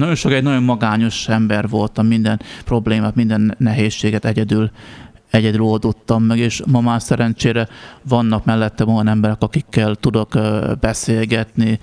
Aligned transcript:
nagyon 0.00 0.14
sok 0.14 0.32
egy 0.32 0.42
nagyon 0.42 0.62
magányos 0.62 1.28
ember 1.28 1.68
voltam, 1.68 2.06
minden 2.06 2.40
problémát, 2.64 3.14
minden 3.14 3.54
nehézséget 3.58 4.24
egyedül 4.24 4.70
egyedül 5.30 5.60
oldottam 5.60 6.22
meg, 6.22 6.38
és 6.38 6.62
ma 6.66 6.80
már 6.80 7.02
szerencsére 7.02 7.68
vannak 8.02 8.44
mellette 8.44 8.84
olyan 8.84 9.08
emberek, 9.08 9.42
akikkel 9.42 9.94
tudok 9.94 10.38
beszélgetni. 10.80 11.78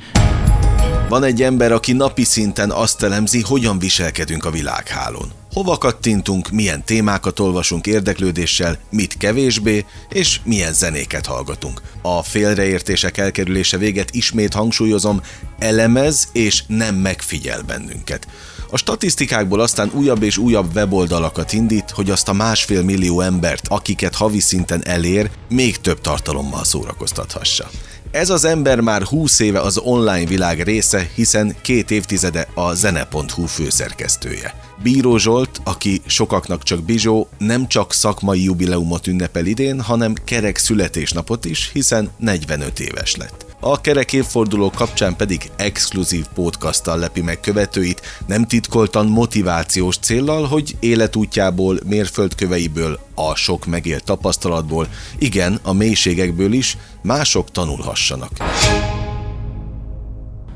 Van 1.09 1.23
egy 1.23 1.41
ember, 1.41 1.71
aki 1.71 1.93
napi 1.93 2.23
szinten 2.23 2.71
azt 2.71 3.03
elemzi, 3.03 3.41
hogyan 3.41 3.79
viselkedünk 3.79 4.45
a 4.45 4.51
világhálón. 4.51 5.31
Hova 5.51 5.77
kattintunk, 5.77 6.49
milyen 6.49 6.85
témákat 6.85 7.39
olvasunk 7.39 7.87
érdeklődéssel, 7.87 8.77
mit 8.89 9.17
kevésbé, 9.17 9.85
és 10.09 10.39
milyen 10.43 10.73
zenéket 10.73 11.25
hallgatunk. 11.25 11.81
A 12.01 12.23
félreértések 12.23 13.17
elkerülése 13.17 13.77
véget 13.77 14.11
ismét 14.11 14.53
hangsúlyozom, 14.53 15.21
elemez 15.59 16.29
és 16.33 16.63
nem 16.67 16.95
megfigyel 16.95 17.61
bennünket. 17.61 18.27
A 18.69 18.77
statisztikákból 18.77 19.59
aztán 19.59 19.91
újabb 19.93 20.23
és 20.23 20.37
újabb 20.37 20.75
weboldalakat 20.75 21.53
indít, 21.53 21.89
hogy 21.89 22.09
azt 22.09 22.29
a 22.29 22.33
másfél 22.33 22.83
millió 22.83 23.21
embert, 23.21 23.67
akiket 23.67 24.15
havi 24.15 24.39
szinten 24.39 24.85
elér, 24.85 25.29
még 25.49 25.77
több 25.77 26.01
tartalommal 26.01 26.63
szórakoztathassa. 26.63 27.69
Ez 28.11 28.29
az 28.29 28.45
ember 28.45 28.79
már 28.79 29.01
20 29.01 29.39
éve 29.39 29.59
az 29.59 29.77
online 29.77 30.25
világ 30.25 30.61
része, 30.61 31.09
hiszen 31.15 31.55
két 31.61 31.91
évtizede 31.91 32.47
a 32.53 32.73
zene.hu 32.73 33.45
főszerkesztője. 33.45 34.53
Bíró 34.83 35.17
Zsolt, 35.17 35.61
aki 35.63 36.01
sokaknak 36.05 36.63
csak 36.63 36.83
Bizsó, 36.83 37.27
nem 37.37 37.67
csak 37.67 37.93
szakmai 37.93 38.43
jubileumot 38.43 39.07
ünnepel 39.07 39.45
idén, 39.45 39.81
hanem 39.81 40.13
kerek 40.23 40.57
születésnapot 40.57 41.45
is, 41.45 41.69
hiszen 41.73 42.09
45 42.17 42.79
éves 42.79 43.15
lett. 43.15 43.46
A 43.59 43.81
kerek 43.81 44.13
évforduló 44.13 44.69
kapcsán 44.69 45.15
pedig 45.15 45.51
exkluzív 45.55 46.25
podcasttal 46.33 46.97
lepi 46.99 47.21
meg 47.21 47.39
követőit, 47.39 48.01
nem 48.25 48.45
titkoltan 48.45 49.07
motivációs 49.07 49.97
céllal, 49.97 50.45
hogy 50.45 50.75
életútjából, 50.79 51.79
mérföldköveiből, 51.85 52.99
a 53.15 53.35
sok 53.35 53.65
megélt 53.65 54.03
tapasztalatból, 54.03 54.87
igen, 55.17 55.59
a 55.63 55.73
mélységekből 55.73 56.53
is 56.53 56.77
mások 57.01 57.51
tanulhassanak. 57.51 58.31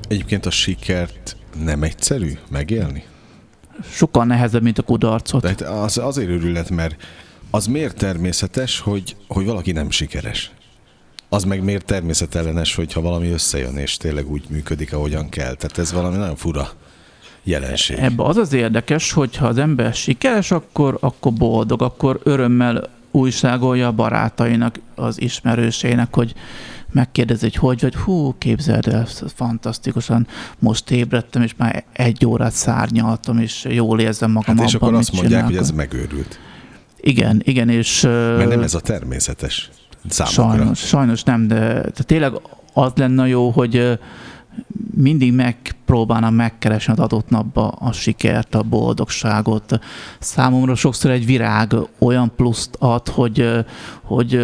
Egyébként 0.08 0.46
a 0.46 0.52
sikert 0.52 1.36
nem 1.64 1.84
egyszerű 1.84 2.38
megélni? 2.50 3.04
Sokkal 3.92 4.26
nehezebb, 4.26 4.62
mint 4.62 4.78
a 4.78 4.84
kudarcot. 4.84 5.42
De 5.42 5.48
hát 5.48 5.62
az, 5.62 5.98
azért 5.98 6.30
örület, 6.30 6.70
mert 6.70 6.96
az 7.50 7.66
miért 7.66 7.96
természetes, 7.96 8.80
hogy, 8.80 9.16
hogy 9.28 9.46
valaki 9.46 9.72
nem 9.72 9.92
sikeres? 9.92 10.52
Az 11.34 11.44
meg 11.44 11.64
miért 11.64 11.86
természetellenes, 11.86 12.76
hogyha 12.76 13.02
valami 13.02 13.30
összejön, 13.30 13.78
és 13.78 13.98
tényleg 13.98 14.32
úgy 14.32 14.44
működik, 14.50 14.94
ahogyan 14.94 15.30
kell. 15.30 15.54
Tehát 15.54 15.78
ez 15.78 15.92
valami 15.92 16.18
nagyon 16.18 16.36
fura 16.36 16.70
jelenség. 17.44 17.98
Ebben 17.98 18.26
az 18.26 18.38
az 18.38 18.54
érdekes, 18.54 19.12
hogy 19.12 19.36
ha 19.36 19.48
az 19.48 19.58
ember 19.58 19.94
sikeres, 19.94 20.52
akkor, 20.52 20.98
akkor 21.00 21.34
boldog, 21.34 21.82
akkor 21.82 22.20
örömmel 22.24 22.90
újságolja 23.12 23.88
a 23.88 23.92
barátainak, 23.92 24.80
az 24.96 25.22
ismerősének, 25.22 26.16
hogy 26.16 26.34
megkérdezi, 26.92 27.42
hogy 27.42 27.56
hogy 27.56 27.82
vagy, 27.82 27.96
hú, 27.96 28.36
képzeld 28.38 28.88
el, 28.88 29.08
fantasztikusan, 29.36 30.28
most 30.60 30.92
ébredtem, 30.92 31.42
és 31.42 31.54
már 31.58 31.84
egy 31.94 32.26
órát 32.26 32.54
szárnyaltam, 32.54 33.40
és 33.40 33.66
jól 33.70 34.00
érzem 34.00 34.32
magam 34.32 34.58
hát 34.58 34.68
és 34.68 34.74
abban, 34.74 34.88
akkor 34.88 35.00
azt 35.00 35.12
mondják, 35.12 35.32
csinálok. 35.32 35.58
hogy 35.58 35.62
ez 35.62 35.72
megőrült. 35.72 36.40
Igen, 36.98 37.42
igen, 37.44 37.70
és... 37.70 38.02
Mert 38.02 38.50
nem 38.50 38.62
ez 38.62 38.74
a 38.74 38.80
természetes 38.80 39.70
számukra. 40.08 40.58
Sajnos, 40.58 40.80
sajnos 40.80 41.24
nem, 41.24 41.48
de, 41.48 41.82
de 41.82 42.04
tényleg 42.06 42.34
az 42.74 42.92
lenne 42.96 43.28
jó, 43.28 43.50
hogy 43.50 44.00
mindig 44.96 45.34
megpróbálnám 45.34 46.34
megkeresni 46.34 46.94
az 46.94 47.00
adott 47.00 47.30
napba 47.30 47.68
a 47.68 47.92
sikert, 47.92 48.56
a 48.56 48.64
boldogságot. 48.64 49.80
Számomra 50.20 50.76
sokszor 50.76 51.12
egy 51.12 51.26
virág 51.26 51.74
olyan 52.00 52.32
pluszt 52.36 52.76
ad, 52.80 53.08
hogy, 53.08 53.66
hogy 54.04 54.40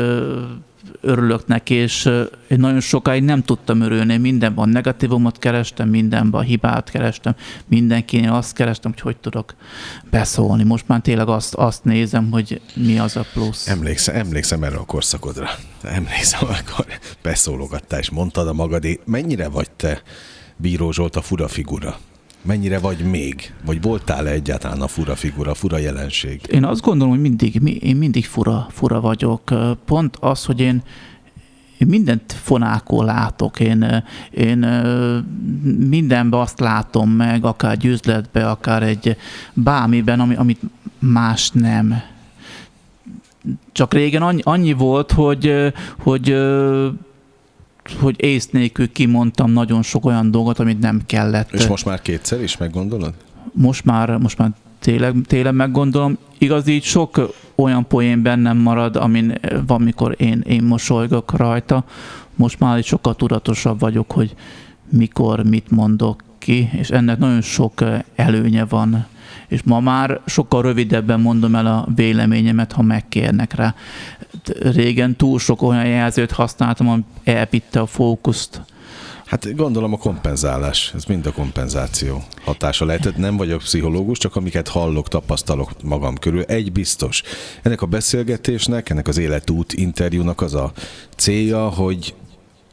örülök 1.01 1.47
neki, 1.47 1.73
és 1.73 2.05
én 2.47 2.59
nagyon 2.59 2.79
sokáig 2.79 3.23
nem 3.23 3.43
tudtam 3.43 3.81
örülni. 3.81 4.17
Mindenben 4.17 4.69
negatívumot 4.69 5.39
kerestem, 5.39 5.89
mindenben 5.89 6.41
hibát 6.41 6.89
kerestem, 6.89 7.35
mindenkinél 7.67 8.33
azt 8.33 8.53
kerestem, 8.53 8.91
hogy 8.91 9.01
hogy 9.01 9.17
tudok 9.17 9.55
beszólni. 10.09 10.63
Most 10.63 10.87
már 10.87 11.01
tényleg 11.01 11.27
azt, 11.27 11.53
azt 11.53 11.83
nézem, 11.83 12.31
hogy 12.31 12.61
mi 12.75 12.99
az 12.99 13.15
a 13.15 13.25
plusz. 13.33 13.67
Emlékszem, 13.67 14.15
emlékszem 14.15 14.63
erre 14.63 14.77
a 14.77 14.85
korszakodra. 14.85 15.49
Emlékszem, 15.81 16.39
amikor 16.43 16.85
beszólogattál, 17.21 17.99
és 17.99 18.09
mondtad 18.09 18.47
a 18.47 18.53
magadé, 18.53 18.99
mennyire 19.05 19.49
vagy 19.49 19.71
te 19.71 20.01
Bíró 20.57 20.91
Zsolt 20.91 21.15
a 21.15 21.21
fura 21.21 21.47
figura? 21.47 21.97
Mennyire 22.41 22.79
vagy 22.79 22.99
még? 22.99 23.53
Vagy 23.65 23.81
voltál-e 23.81 24.31
egyáltalán 24.31 24.81
a 24.81 24.87
fura 24.87 25.15
figura, 25.15 25.53
fura 25.53 25.77
jelenség? 25.77 26.41
Én 26.51 26.63
azt 26.63 26.81
gondolom, 26.81 27.13
hogy 27.13 27.21
mindig, 27.21 27.83
én 27.83 27.95
mindig 27.95 28.25
fura, 28.25 28.67
fura 28.69 29.01
vagyok. 29.01 29.53
Pont 29.85 30.17
az, 30.19 30.45
hogy 30.45 30.59
én, 30.59 30.83
én 31.77 31.87
mindent 31.87 32.33
fonákól 32.33 33.05
látok, 33.05 33.59
én, 33.59 34.03
én 34.31 34.57
mindenben 35.89 36.39
azt 36.39 36.59
látom 36.59 37.09
meg, 37.09 37.45
akár 37.45 37.71
egy 37.71 37.99
akár 38.33 38.83
egy 38.83 39.17
bármiben, 39.53 40.19
ami, 40.19 40.35
amit 40.35 40.61
más 40.99 41.49
nem. 41.49 42.01
Csak 43.71 43.93
régen 43.93 44.21
annyi, 44.21 44.41
annyi 44.43 44.73
volt, 44.73 45.11
hogy, 45.11 45.73
hogy 45.99 46.35
hogy 47.99 48.15
ész 48.17 48.49
nélkül 48.49 48.91
kimondtam 48.91 49.51
nagyon 49.51 49.81
sok 49.81 50.05
olyan 50.05 50.31
dolgot, 50.31 50.59
amit 50.59 50.79
nem 50.79 51.01
kellett. 51.05 51.51
És 51.51 51.67
most 51.67 51.85
már 51.85 52.01
kétszer 52.01 52.41
is 52.41 52.57
meggondolod? 52.57 53.13
Most 53.53 53.85
már, 53.85 54.17
most 54.17 54.37
már 54.37 54.51
tényleg, 54.79 55.15
tényleg 55.27 55.53
meggondolom. 55.53 56.17
Igaz, 56.37 56.67
így 56.67 56.83
sok 56.83 57.33
olyan 57.55 57.87
poén 57.87 58.21
bennem 58.21 58.57
marad, 58.57 58.95
amin 58.95 59.33
van, 59.67 59.81
mikor 59.81 60.15
én, 60.17 60.43
én 60.47 60.63
mosolygok 60.63 61.37
rajta. 61.37 61.83
Most 62.35 62.59
már 62.59 62.83
sokkal 62.83 63.15
tudatosabb 63.15 63.79
vagyok, 63.79 64.11
hogy 64.11 64.35
mikor 64.89 65.43
mit 65.43 65.71
mondok 65.71 66.23
ki, 66.37 66.69
és 66.73 66.89
ennek 66.89 67.17
nagyon 67.17 67.41
sok 67.41 67.83
előnye 68.15 68.65
van. 68.65 69.05
És 69.47 69.63
ma 69.63 69.79
már 69.79 70.21
sokkal 70.25 70.61
rövidebben 70.61 71.19
mondom 71.19 71.55
el 71.55 71.65
a 71.65 71.87
véleményemet, 71.95 72.71
ha 72.71 72.81
megkérnek 72.81 73.53
rá 73.53 73.75
régen 74.59 75.15
túl 75.15 75.39
sok 75.39 75.61
olyan 75.61 75.85
jelzőt 75.85 76.31
használtam, 76.31 76.89
ami 76.89 77.03
elvitte 77.23 77.79
a 77.79 77.85
fókuszt. 77.85 78.61
Hát 79.25 79.55
gondolom 79.55 79.93
a 79.93 79.97
kompenzálás, 79.97 80.91
ez 80.95 81.05
mind 81.05 81.25
a 81.25 81.31
kompenzáció 81.31 82.23
hatása 82.45 82.85
lehetett. 82.85 83.17
Nem 83.17 83.37
vagyok 83.37 83.59
pszichológus, 83.59 84.17
csak 84.17 84.35
amiket 84.35 84.67
hallok, 84.67 85.07
tapasztalok 85.07 85.71
magam 85.83 86.17
körül. 86.17 86.41
Egy 86.41 86.71
biztos. 86.71 87.23
Ennek 87.61 87.81
a 87.81 87.85
beszélgetésnek, 87.85 88.89
ennek 88.89 89.07
az 89.07 89.17
életút 89.17 89.73
interjúnak 89.73 90.41
az 90.41 90.53
a 90.53 90.71
célja, 91.15 91.69
hogy 91.69 92.15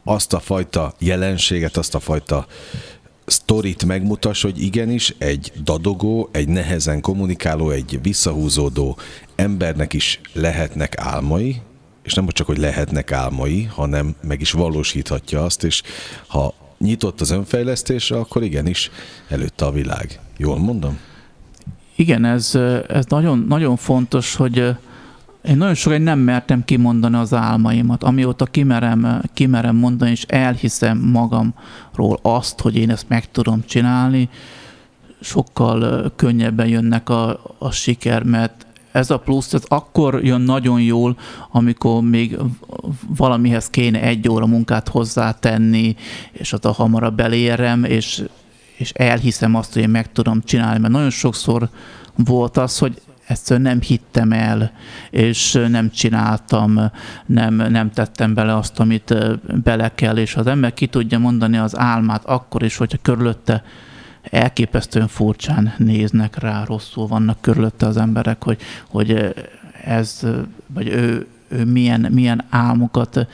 azt 0.03 0.33
a 0.33 0.39
fajta 0.39 0.93
jelenséget, 0.99 1.77
azt 1.77 1.95
a 1.95 1.99
fajta 1.99 2.45
sztorit 3.25 3.85
megmutass, 3.85 4.41
hogy 4.41 4.61
igenis 4.61 5.15
egy 5.17 5.51
dadogó, 5.63 6.29
egy 6.31 6.47
nehezen 6.47 7.01
kommunikáló, 7.01 7.69
egy 7.69 7.99
visszahúzódó 8.01 8.97
embernek 9.35 9.93
is 9.93 10.19
lehetnek 10.33 10.97
álmai, 10.97 11.61
és 12.03 12.13
nem 12.13 12.27
csak, 12.27 12.47
hogy 12.47 12.57
lehetnek 12.57 13.11
álmai, 13.11 13.63
hanem 13.63 14.15
meg 14.21 14.41
is 14.41 14.51
valósíthatja 14.51 15.43
azt, 15.43 15.63
és 15.63 15.81
ha 16.27 16.53
nyitott 16.77 17.21
az 17.21 17.31
önfejlesztésre, 17.31 18.17
akkor 18.17 18.43
igenis 18.43 18.91
előtte 19.29 19.65
a 19.65 19.71
világ. 19.71 20.19
Jól 20.37 20.57
mondom? 20.57 20.99
Igen, 21.95 22.25
ez, 22.25 22.55
ez 22.87 23.05
nagyon, 23.07 23.45
nagyon 23.47 23.75
fontos, 23.75 24.35
hogy 24.35 24.75
én 25.47 25.57
nagyon 25.57 25.73
sokáig 25.73 26.01
nem 26.01 26.19
mertem 26.19 26.65
kimondani 26.65 27.15
az 27.15 27.33
álmaimat. 27.33 28.03
Amióta 28.03 28.45
kimerem, 28.45 29.21
kimerem 29.33 29.75
mondani, 29.75 30.11
és 30.11 30.23
elhiszem 30.27 30.97
magamról 30.97 32.19
azt, 32.21 32.61
hogy 32.61 32.75
én 32.75 32.89
ezt 32.89 33.09
meg 33.09 33.31
tudom 33.31 33.63
csinálni, 33.65 34.29
sokkal 35.19 36.11
könnyebben 36.15 36.67
jönnek 36.67 37.09
a, 37.09 37.41
a 37.57 37.71
siker, 37.71 38.23
mert 38.23 38.65
ez 38.91 39.09
a 39.09 39.19
plusz, 39.19 39.53
ez 39.53 39.63
akkor 39.67 40.23
jön 40.23 40.41
nagyon 40.41 40.81
jól, 40.81 41.17
amikor 41.51 42.01
még 42.01 42.37
valamihez 43.07 43.69
kéne 43.69 44.01
egy 44.01 44.29
óra 44.29 44.45
munkát 44.45 44.87
hozzátenni, 44.87 45.95
és 46.31 46.51
ott 46.51 46.65
a 46.65 46.71
hamarabb 46.71 47.19
elérem, 47.19 47.83
és, 47.83 48.23
és 48.77 48.91
elhiszem 48.91 49.55
azt, 49.55 49.73
hogy 49.73 49.81
én 49.81 49.89
meg 49.89 50.11
tudom 50.11 50.41
csinálni, 50.43 50.79
mert 50.79 50.93
nagyon 50.93 51.09
sokszor 51.09 51.69
volt 52.15 52.57
az, 52.57 52.77
hogy 52.77 53.01
egyszerűen 53.27 53.65
nem 53.65 53.81
hittem 53.81 54.31
el, 54.31 54.71
és 55.09 55.59
nem 55.69 55.89
csináltam, 55.91 56.79
nem, 57.25 57.55
nem 57.55 57.91
tettem 57.91 58.33
bele 58.33 58.55
azt, 58.55 58.79
amit 58.79 59.15
bele 59.63 59.91
kell, 59.95 60.17
és 60.17 60.35
az 60.35 60.47
ember 60.47 60.73
ki 60.73 60.87
tudja 60.87 61.19
mondani 61.19 61.57
az 61.57 61.77
álmát 61.77 62.25
akkor 62.25 62.63
is, 62.63 62.77
hogyha 62.77 62.97
körülötte 63.01 63.63
elképesztően 64.21 65.07
furcsán 65.07 65.73
néznek 65.77 66.39
rá, 66.39 66.63
rosszul 66.63 67.07
vannak 67.07 67.41
körülötte 67.41 67.85
az 67.85 67.97
emberek, 67.97 68.43
hogy, 68.43 68.61
hogy 68.87 69.33
ez, 69.83 70.27
vagy 70.67 70.87
ő, 70.87 71.27
ő 71.47 71.65
milyen, 71.65 72.07
milyen 72.11 72.43
álmokat 72.49 73.27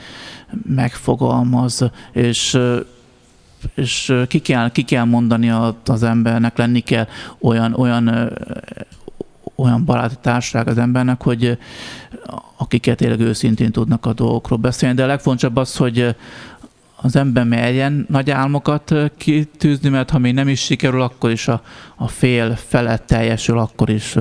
megfogalmaz, 0.66 1.90
és 2.12 2.58
és 3.74 4.14
ki 4.28 4.38
kell, 4.38 4.70
ki 4.70 4.82
kell 4.82 5.04
mondani 5.04 5.50
az 5.86 6.02
embernek, 6.02 6.56
lenni 6.56 6.80
kell 6.80 7.06
olyan, 7.40 7.74
olyan 7.74 8.32
olyan 9.62 9.84
baráti 9.84 10.14
társaság 10.20 10.68
az 10.68 10.78
embernek, 10.78 11.22
hogy 11.22 11.58
akiket 12.56 12.96
tényleg 12.96 13.20
őszintén 13.20 13.70
tudnak 13.70 14.06
a 14.06 14.12
dolgokról 14.12 14.58
beszélni, 14.58 14.94
de 14.94 15.02
a 15.02 15.06
legfontosabb 15.06 15.56
az, 15.56 15.76
hogy 15.76 16.16
az 16.96 17.16
ember 17.16 17.44
merjen 17.44 18.06
nagy 18.08 18.30
álmokat 18.30 18.94
kitűzni, 19.16 19.88
mert 19.88 20.10
ha 20.10 20.18
még 20.18 20.34
nem 20.34 20.48
is 20.48 20.60
sikerül, 20.60 21.00
akkor 21.02 21.30
is 21.30 21.48
a, 21.48 21.62
a 21.96 22.08
fél 22.08 22.56
felett 22.56 23.06
teljesül, 23.06 23.58
akkor 23.58 23.90
is 23.90 24.16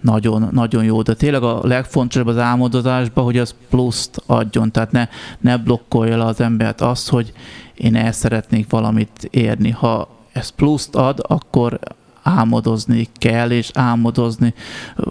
nagyon, 0.00 0.48
nagyon 0.52 0.84
jó. 0.84 1.02
De 1.02 1.14
tényleg 1.14 1.42
a 1.42 1.60
legfontosabb 1.62 2.26
az 2.26 2.38
álmodozásban, 2.38 3.24
hogy 3.24 3.38
az 3.38 3.54
pluszt 3.70 4.22
adjon, 4.26 4.70
tehát 4.70 4.92
ne, 4.92 5.08
ne 5.40 5.56
blokkolja 5.56 6.16
le 6.16 6.24
az 6.24 6.40
embert 6.40 6.80
azt, 6.80 7.08
hogy 7.08 7.32
én 7.74 7.96
el 7.96 8.12
szeretnék 8.12 8.70
valamit 8.70 9.28
érni. 9.30 9.70
Ha 9.70 10.08
ez 10.32 10.48
pluszt 10.48 10.94
ad, 10.94 11.18
akkor 11.22 11.78
álmodozni 12.22 13.08
kell, 13.14 13.50
és 13.50 13.70
álmodozni 13.74 14.54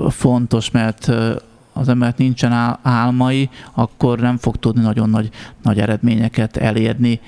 fontos, 0.09 0.71
mert 0.71 1.11
az 1.73 1.89
embert 1.89 2.17
nincsen 2.17 2.77
álmai, 2.81 3.49
akkor 3.73 4.19
nem 4.19 4.37
fog 4.37 4.57
tudni 4.57 4.81
nagyon 4.81 5.09
nagy, 5.09 5.29
nagy 5.63 5.79
eredményeket 5.79 6.57
elérni. 6.57 7.19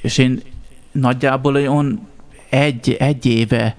És 0.00 0.18
én 0.18 0.42
nagyjából 0.92 1.54
olyan 1.54 2.00
egy, 2.50 2.96
egy 2.98 3.26
éve 3.26 3.76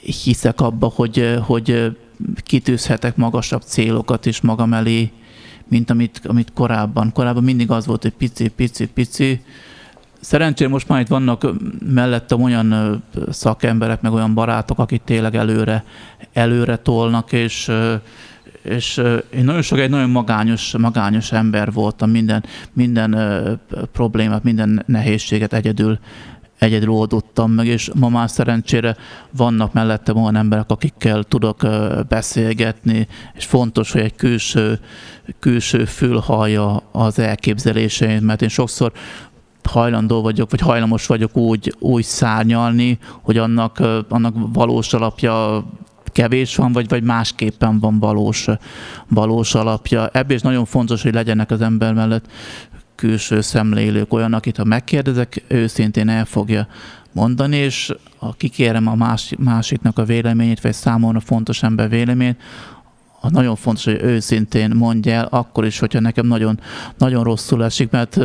hiszek 0.00 0.60
abba, 0.60 0.92
hogy, 0.94 1.38
hogy 1.40 1.96
kitűzhetek 2.36 3.16
magasabb 3.16 3.62
célokat 3.62 4.26
is 4.26 4.40
magam 4.40 4.72
elé, 4.72 5.10
mint 5.68 5.90
amit, 5.90 6.20
amit 6.24 6.52
korábban. 6.54 7.12
Korábban 7.12 7.44
mindig 7.44 7.70
az 7.70 7.86
volt, 7.86 8.02
hogy 8.02 8.12
pici, 8.12 8.48
pici, 8.48 8.86
pici. 8.86 9.40
Szerencsére 10.20 10.70
most 10.70 10.88
már 10.88 11.00
itt 11.00 11.06
vannak 11.06 11.46
mellettem 11.92 12.42
olyan 12.42 13.02
szakemberek, 13.30 14.00
meg 14.00 14.12
olyan 14.12 14.34
barátok, 14.34 14.78
akik 14.78 15.02
tényleg 15.04 15.34
előre, 15.34 15.84
előre 16.32 16.76
tolnak, 16.76 17.32
és 17.32 17.72
és 18.62 19.02
én 19.30 19.44
nagyon 19.44 19.62
sok 19.62 19.78
egy 19.78 19.90
nagyon 19.90 20.10
magányos, 20.10 20.76
magányos 20.78 21.32
ember 21.32 21.72
voltam, 21.72 22.10
minden, 22.10 22.44
minden 22.72 23.16
problémát, 23.92 24.42
minden 24.42 24.82
nehézséget 24.86 25.52
egyedül, 25.52 25.98
egyedül 26.58 26.90
oldottam 26.90 27.50
meg, 27.50 27.66
és 27.66 27.90
ma 27.94 28.08
már 28.08 28.30
szerencsére 28.30 28.96
vannak 29.30 29.72
mellette 29.72 30.12
olyan 30.12 30.36
emberek, 30.36 30.70
akikkel 30.70 31.22
tudok 31.22 31.66
beszélgetni, 32.08 33.06
és 33.34 33.44
fontos, 33.44 33.92
hogy 33.92 34.00
egy 34.00 34.14
külső, 34.14 34.78
külső 35.38 35.84
fül 35.84 36.18
hallja 36.18 36.76
az 36.92 37.18
elképzeléseit, 37.18 38.20
mert 38.20 38.42
én 38.42 38.48
sokszor 38.48 38.92
hajlandó 39.68 40.22
vagyok, 40.22 40.50
vagy 40.50 40.60
hajlamos 40.60 41.06
vagyok 41.06 41.36
úgy, 41.36 41.74
úgy 41.78 42.04
szárnyalni, 42.04 42.98
hogy 43.22 43.38
annak, 43.38 43.78
annak 44.08 44.34
valós 44.52 44.92
alapja 44.94 45.64
kevés 46.04 46.56
van, 46.56 46.72
vagy, 46.72 46.88
vagy 46.88 47.02
másképpen 47.02 47.78
van 47.78 47.98
valós, 47.98 48.46
valós 49.08 49.54
alapja. 49.54 50.08
Ebből 50.12 50.36
is 50.36 50.42
nagyon 50.42 50.64
fontos, 50.64 51.02
hogy 51.02 51.14
legyenek 51.14 51.50
az 51.50 51.60
ember 51.60 51.94
mellett 51.94 52.26
külső 52.94 53.40
szemlélők, 53.40 54.12
olyan, 54.12 54.32
akit 54.32 54.56
ha 54.56 54.64
megkérdezek, 54.64 55.44
őszintén 55.48 56.08
el 56.08 56.24
fogja 56.24 56.66
mondani, 57.12 57.56
és 57.56 57.94
ha 58.18 58.34
kikérem 58.36 58.86
a 58.86 58.94
másik, 58.94 59.38
másiknak 59.38 59.98
a 59.98 60.04
véleményét, 60.04 60.60
vagy 60.60 60.72
számomra 60.72 61.20
fontos 61.20 61.62
ember 61.62 61.88
véleményét, 61.88 62.40
a 63.20 63.30
nagyon 63.30 63.56
fontos, 63.56 63.84
hogy 63.84 64.02
őszintén 64.02 64.70
mondja 64.74 65.12
el, 65.12 65.28
akkor 65.30 65.64
is, 65.64 65.78
hogyha 65.78 66.00
nekem 66.00 66.26
nagyon, 66.26 66.60
nagyon 66.98 67.24
rosszul 67.24 67.64
esik, 67.64 67.90
mert 67.90 68.18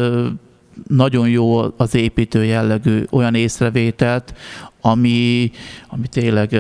nagyon 0.88 1.30
jó 1.30 1.62
az 1.78 1.96
építő 1.96 2.44
jellegű 2.44 3.04
olyan 3.12 3.36
észrevételt, 3.36 4.34
ami, 4.82 5.52
ami 5.88 6.08
tényleg, 6.08 6.60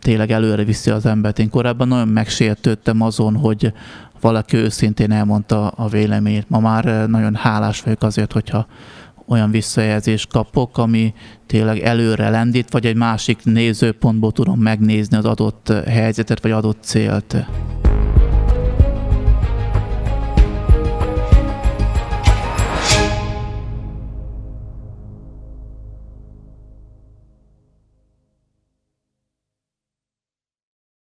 tényleg 0.00 0.30
előre 0.30 0.64
viszi 0.64 0.90
az 0.90 1.06
embert. 1.06 1.38
Én 1.38 1.50
korábban 1.50 1.88
nagyon 1.88 2.08
megsértődtem 2.08 3.00
azon, 3.00 3.36
hogy 3.36 3.72
valaki 4.20 4.56
őszintén 4.56 5.10
elmondta 5.12 5.68
a 5.68 5.88
véleményét. 5.88 6.48
Ma 6.48 6.58
már 6.58 7.08
nagyon 7.08 7.34
hálás 7.34 7.80
vagyok 7.80 8.02
azért, 8.02 8.32
hogyha 8.32 8.66
olyan 9.26 9.50
visszajelzést 9.50 10.28
kapok, 10.28 10.78
ami 10.78 11.14
tényleg 11.46 11.78
előre 11.78 12.30
lendít, 12.30 12.70
vagy 12.70 12.86
egy 12.86 12.96
másik 12.96 13.44
nézőpontból 13.44 14.32
tudom 14.32 14.60
megnézni 14.60 15.16
az 15.16 15.24
adott 15.24 15.72
helyzetet, 15.86 16.42
vagy 16.42 16.50
adott 16.50 16.78
célt. 16.82 17.36